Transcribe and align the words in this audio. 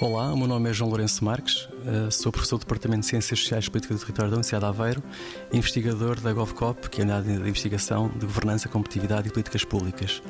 Olá, 0.00 0.32
o 0.32 0.36
meu 0.36 0.48
nome 0.48 0.70
é 0.70 0.72
João 0.72 0.88
Lourenço 0.88 1.22
Marques, 1.22 1.68
eh, 1.84 2.10
sou 2.10 2.32
professor 2.32 2.56
do 2.56 2.60
Departamento 2.60 3.00
de 3.00 3.06
Ciências 3.06 3.38
Sociais 3.38 3.66
e 3.66 3.70
Política 3.70 3.92
do 3.92 4.00
Território 4.00 4.30
da 4.30 4.36
Universidade 4.36 4.64
de 4.64 4.70
Aveiro 4.70 5.02
investigador 5.52 6.18
da 6.18 6.32
GovCop, 6.32 6.88
que 6.88 7.02
é 7.02 7.04
a 7.04 7.16
área 7.16 7.22
de 7.22 7.46
investigação 7.46 8.08
de 8.08 8.24
governança, 8.24 8.66
competitividade 8.66 9.28
e 9.28 9.30
políticas 9.30 9.62
públicas. 9.62 10.22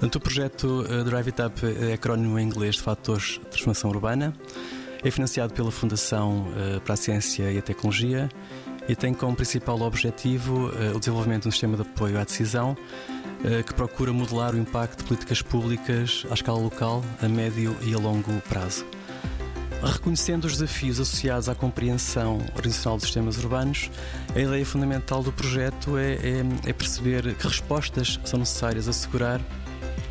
O 0.00 0.20
projeto 0.20 0.86
eh, 0.88 1.02
Drive 1.02 1.26
It 1.26 1.42
Up 1.42 1.66
é 1.84 1.94
acrónimo 1.94 2.38
em 2.38 2.46
inglês 2.46 2.76
de 2.76 2.82
Fatores 2.82 3.40
de 3.40 3.46
Transformação 3.46 3.90
Urbana, 3.90 4.32
é 5.02 5.10
financiado 5.10 5.52
pela 5.52 5.72
Fundação 5.72 6.46
eh, 6.56 6.78
para 6.78 6.94
a 6.94 6.96
Ciência 6.96 7.50
e 7.50 7.58
a 7.58 7.62
Tecnologia 7.62 8.28
e 8.88 8.94
tem 8.94 9.12
como 9.12 9.34
principal 9.34 9.80
objetivo 9.80 10.70
o 10.94 10.98
desenvolvimento 10.98 11.42
de 11.42 11.48
um 11.48 11.52
sistema 11.52 11.76
de 11.76 11.82
apoio 11.82 12.20
à 12.20 12.24
decisão 12.24 12.76
que 13.66 13.74
procura 13.74 14.12
modelar 14.12 14.54
o 14.54 14.58
impacto 14.58 14.98
de 14.98 15.04
políticas 15.04 15.42
públicas 15.42 16.24
à 16.30 16.34
escala 16.34 16.58
local, 16.58 17.04
a 17.20 17.28
médio 17.28 17.76
e 17.82 17.94
a 17.94 17.98
longo 17.98 18.32
prazo. 18.48 18.86
Reconhecendo 19.82 20.44
os 20.44 20.52
desafios 20.52 21.00
associados 21.00 21.48
à 21.48 21.56
compreensão 21.56 22.38
organizacional 22.54 22.98
dos 22.98 23.06
sistemas 23.06 23.36
urbanos, 23.38 23.90
a 24.32 24.38
ideia 24.38 24.64
fundamental 24.64 25.24
do 25.24 25.32
projeto 25.32 25.98
é, 25.98 26.12
é, 26.14 26.44
é 26.66 26.72
perceber 26.72 27.34
que 27.34 27.48
respostas 27.48 28.20
são 28.24 28.38
necessárias 28.38 28.86
a 28.86 28.90
assegurar 28.90 29.40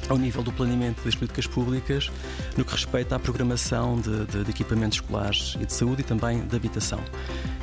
ao 0.10 0.18
nível 0.18 0.44
do 0.44 0.52
planeamento 0.52 1.02
das 1.06 1.16
políticas 1.16 1.48
públicas 1.48 2.12
no 2.58 2.66
que 2.66 2.72
respeita 2.74 3.16
à 3.16 3.20
programação 3.20 4.00
de, 4.02 4.26
de, 4.26 4.44
de 4.44 4.52
equipamentos 4.52 4.98
escolares 4.98 5.56
e 5.62 5.66
de 5.66 5.72
saúde 5.72 6.02
e 6.02 6.04
também 6.04 6.46
de 6.46 6.56
habitação. 6.56 7.00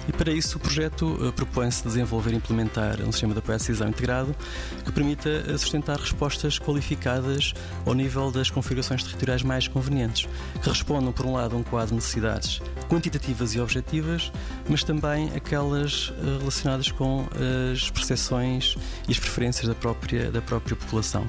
E 0.08 0.12
para 0.12 0.32
isso 0.32 0.56
o 0.56 0.60
projeto 0.60 1.06
uh, 1.06 1.32
propõe-se 1.32 1.84
desenvolver 1.84 2.32
e 2.32 2.36
implementar 2.36 3.00
um 3.02 3.12
sistema 3.12 3.34
de 3.34 3.40
apoio 3.40 3.56
à 3.56 3.58
decisão 3.58 3.88
integrado 3.88 4.34
que 4.82 4.90
permita 4.90 5.28
uh, 5.28 5.58
sustentar 5.58 5.98
respostas 5.98 6.58
qualificadas 6.58 7.52
ao 7.84 7.92
nível 7.92 8.30
das 8.30 8.48
configurações 8.48 9.02
territoriais 9.02 9.42
mais 9.42 9.68
convenientes, 9.68 10.26
que 10.62 10.68
respondam, 10.68 11.12
por 11.12 11.26
um 11.26 11.34
lado, 11.34 11.54
a 11.54 11.58
um 11.58 11.62
quadro 11.62 11.90
de 11.90 11.96
necessidades 11.96 12.60
quantitativas 12.88 13.54
e 13.54 13.60
objetivas, 13.60 14.32
mas 14.66 14.82
também 14.82 15.30
aquelas 15.36 16.08
uh, 16.08 16.38
relacionadas 16.38 16.90
com 16.90 17.26
as 17.72 17.90
percepções 17.90 18.76
e 19.06 19.12
as 19.12 19.18
preferências 19.18 19.68
da 19.68 19.74
própria, 19.74 20.30
da 20.30 20.40
própria 20.40 20.74
população. 20.74 21.26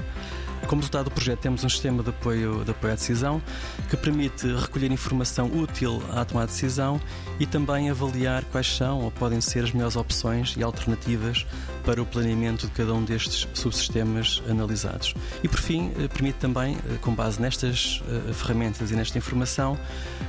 Como 0.68 0.82
resultado 0.82 1.06
do 1.06 1.12
projeto, 1.12 1.40
temos 1.40 1.64
um 1.64 1.70
sistema 1.70 2.04
de 2.04 2.10
apoio, 2.10 2.64
de 2.64 2.72
apoio 2.72 2.94
à 2.94 2.96
decisão 2.96 3.42
que 3.90 3.98
permite 3.98 4.48
recolher 4.48 4.92
informação 4.92 5.48
útil 5.48 6.02
à 6.12 6.24
tomada 6.24 6.48
de 6.48 6.54
decisão 6.54 7.02
e 7.40 7.46
também 7.46 7.90
avaliar 7.90 8.44
quais 8.46 8.76
são 8.76 9.02
ou 9.02 9.12
podem 9.12 9.42
ser 9.42 9.64
as 9.64 9.72
melhores 9.72 9.96
opções 9.96 10.56
e 10.58 10.64
alternativas 10.64 11.46
para 11.84 12.02
o 12.02 12.06
planeamento 12.06 12.68
de 12.68 12.74
cada 12.74 12.94
um 12.94 13.04
destes 13.04 13.48
subsistemas 13.54 14.44
analisados. 14.48 15.16
E, 15.44 15.48
por 15.48 15.60
fim, 15.60 15.92
eh, 15.98 16.08
permite 16.08 16.38
também, 16.38 16.76
eh, 16.76 16.98
com 17.02 17.16
base 17.16 17.42
nestas 17.42 18.04
eh, 18.08 18.34
ferramentas 18.34 18.92
e 18.92 18.96
nesta 18.96 19.18
informação, 19.18 19.78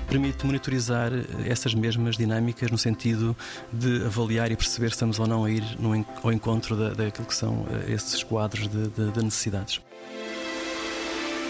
permite 0.09 0.47
monitorizar 0.47 1.11
essas 1.45 1.75
mesmas 1.75 2.17
dinâmicas 2.17 2.71
no 2.71 2.79
sentido 2.79 3.37
de 3.73 4.05
avaliar 4.07 4.51
e 4.51 4.57
perceber 4.57 4.89
se 4.89 4.95
estamos 4.95 5.19
ou 5.19 5.27
não 5.27 5.45
a 5.45 5.51
ir 5.51 5.65
ao 6.23 6.33
encontro 6.33 6.77
daquilo 6.95 7.27
que 7.27 7.35
são 7.35 7.67
esses 7.87 8.23
quadros 8.23 8.69
de, 8.69 8.89
de, 8.89 9.11
de 9.11 9.23
necessidades. 9.23 9.81